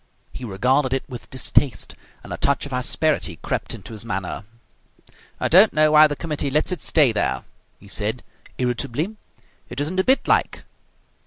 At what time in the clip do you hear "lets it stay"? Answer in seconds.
6.49-7.11